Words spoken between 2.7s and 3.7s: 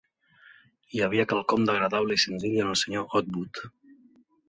el Sr. Outwood."